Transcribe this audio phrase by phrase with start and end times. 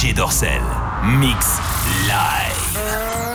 [0.00, 0.62] DJ Dorsel.
[1.20, 1.58] Mix
[2.08, 3.29] live.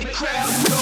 [0.00, 0.78] the crowd go.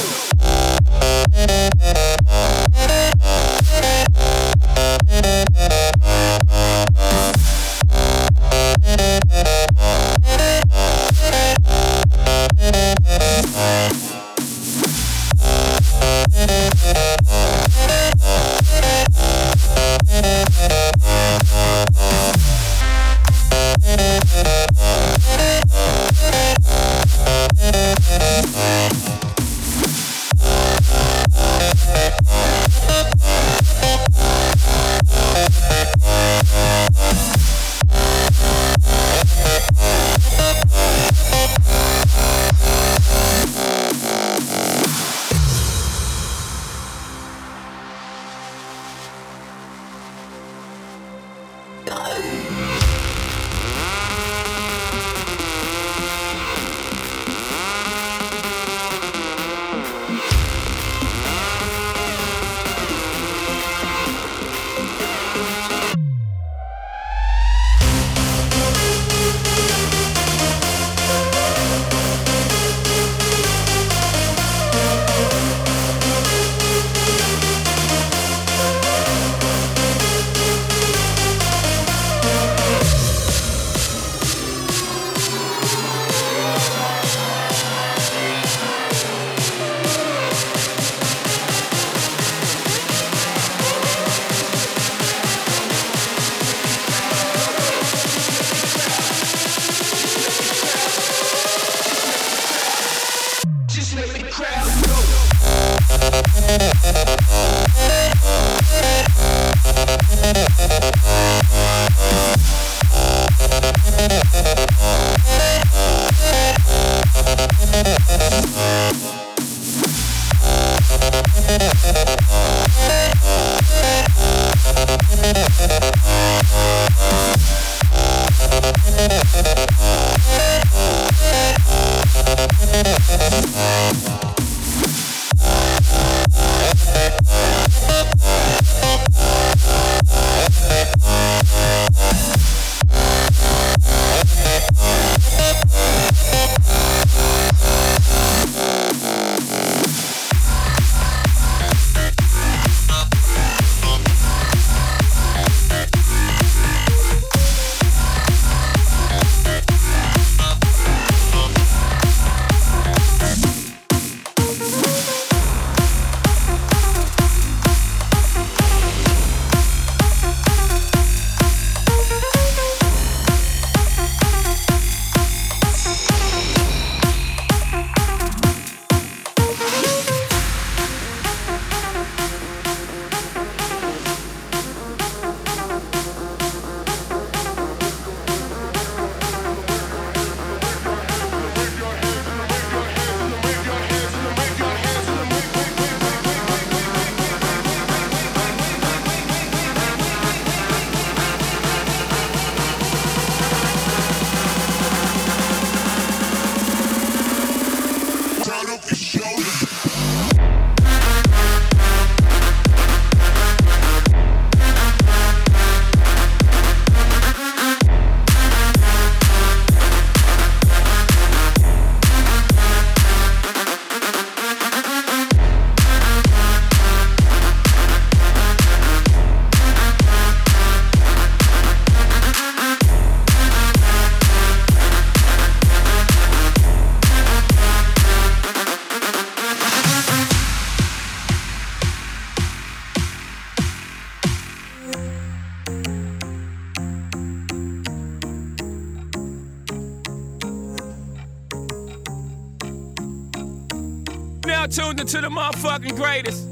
[255.07, 256.45] it to the motherfucking greatest.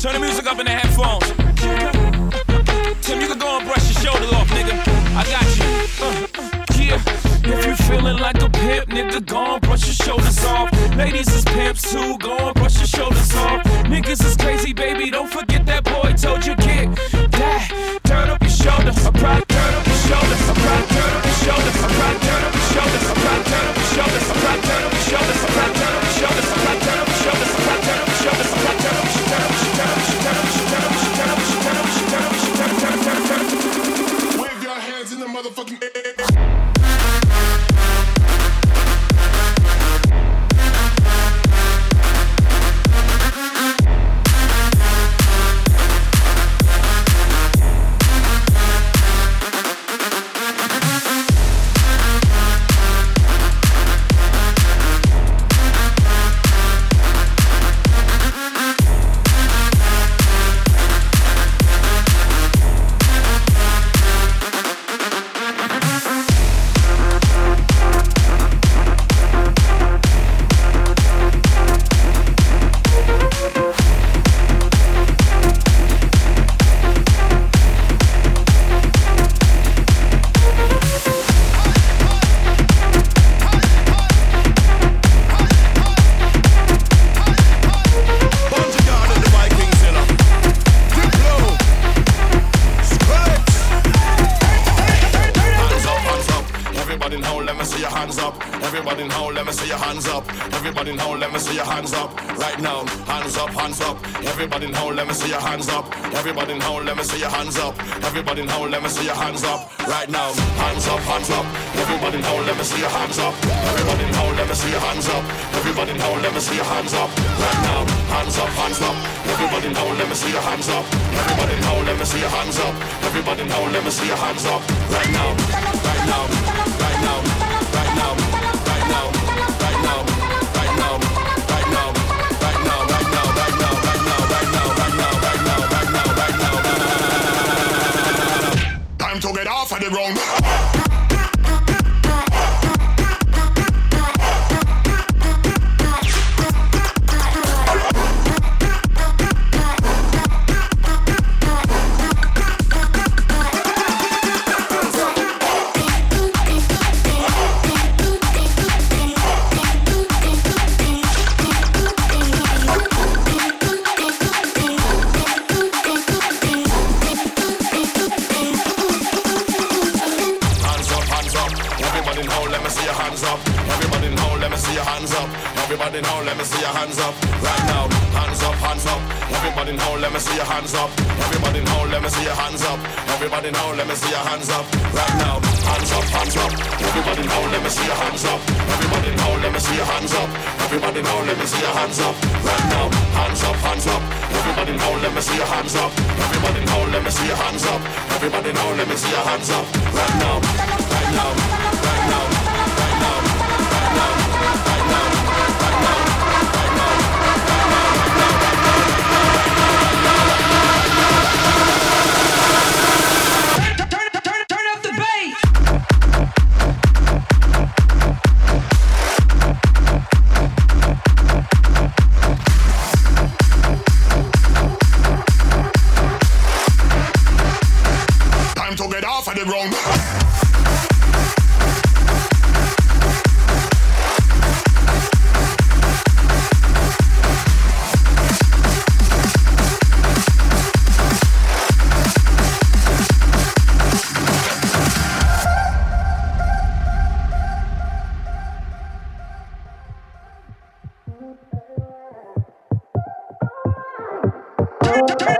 [0.00, 1.26] Turn the music up in the headphones.
[3.02, 4.74] Tim, you can go and brush your shoulder off, nigga.
[5.16, 5.64] I got you.
[6.02, 6.26] Uh,
[6.78, 7.02] yeah.
[7.44, 10.70] If you feeling like a pimp, nigga, go and brush your shoulders off.
[10.96, 12.18] Ladies is pimps too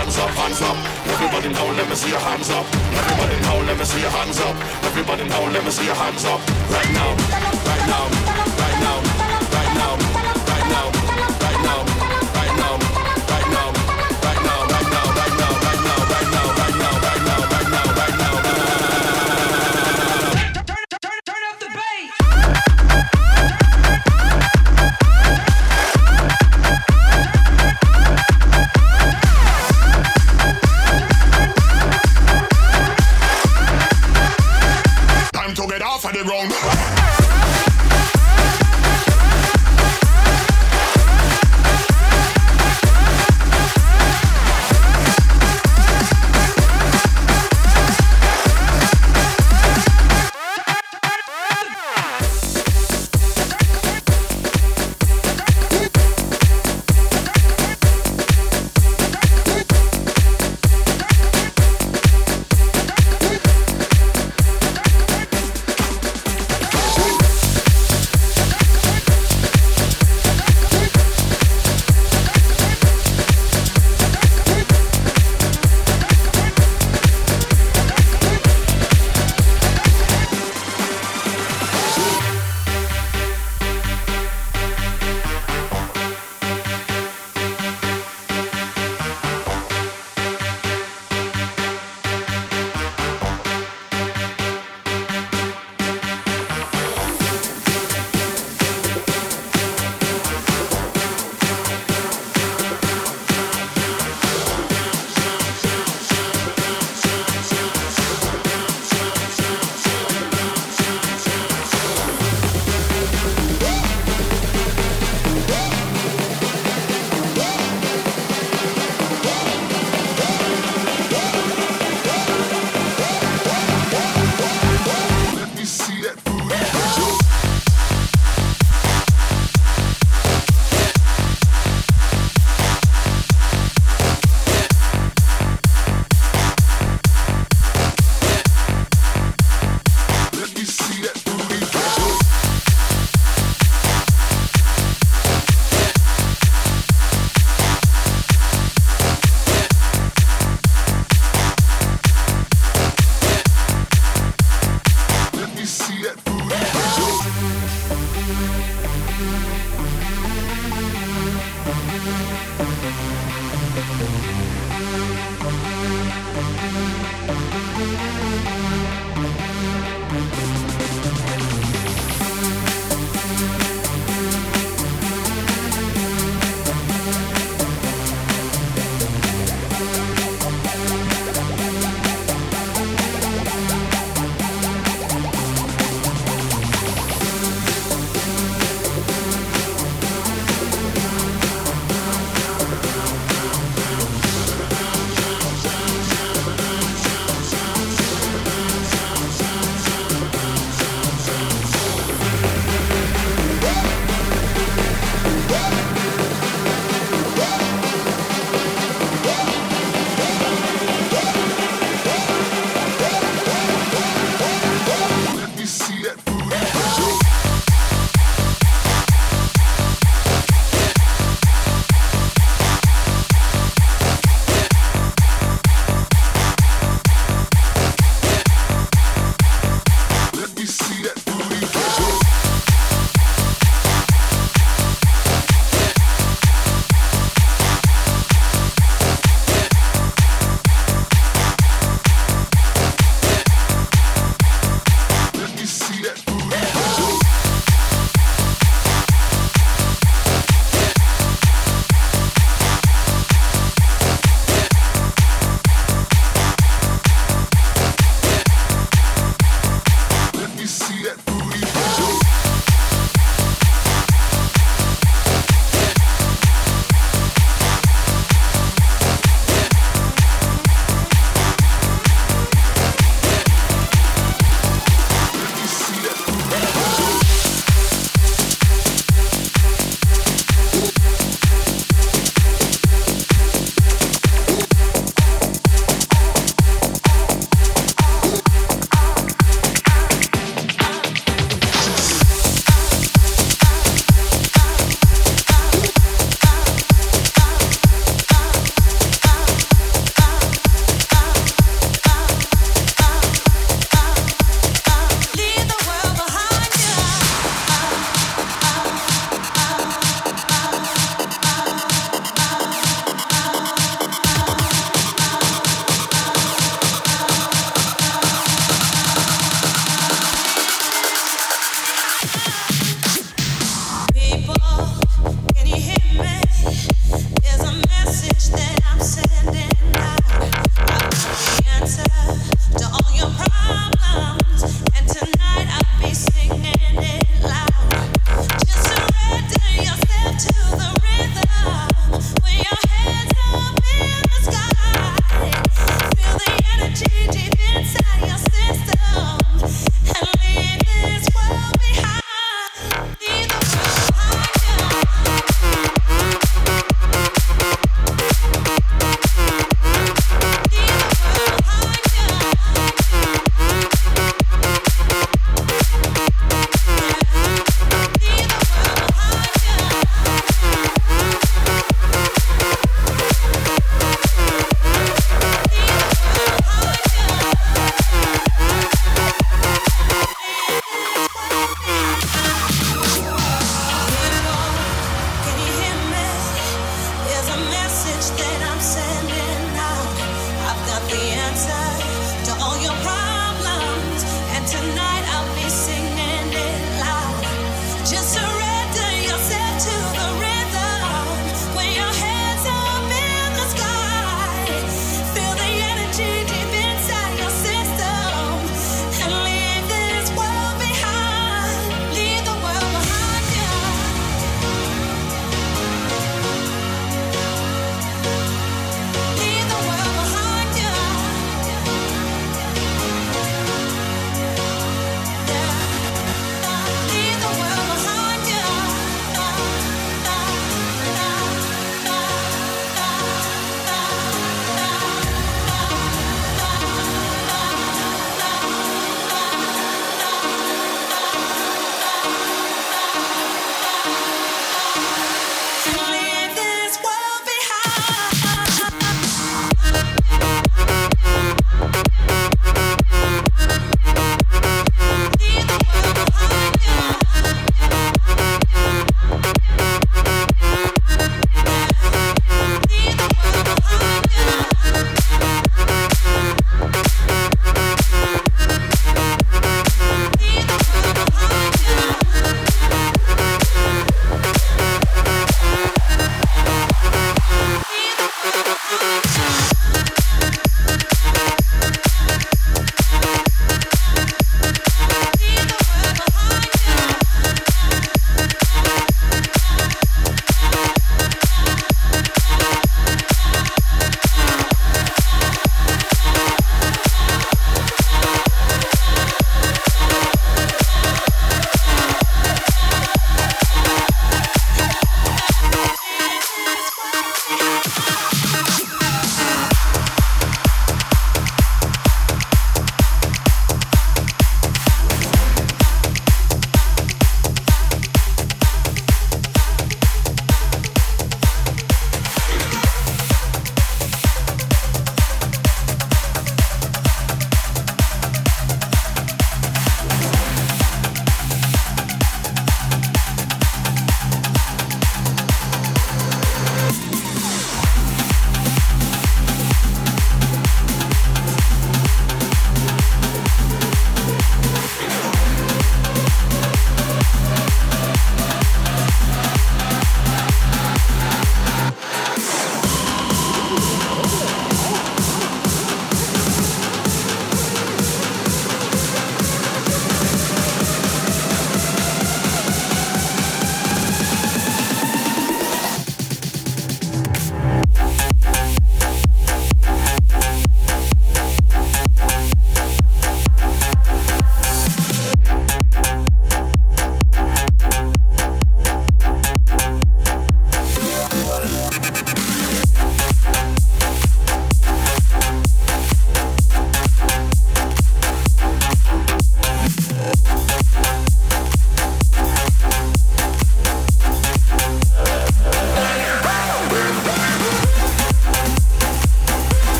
[0.00, 0.76] hands up, hands up.
[1.12, 2.64] Everybody now, let me see your hands up.
[2.72, 4.56] Everybody now, let me see your hands up.
[4.84, 6.40] Everybody now, let me see your hands up.
[6.70, 7.10] Right now,
[7.66, 8.19] right now.